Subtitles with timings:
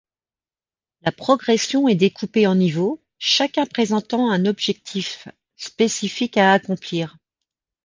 [1.03, 5.27] La progression est découpé en niveaux, chacun présentant un objectif
[5.57, 7.17] spécifique à accomplir.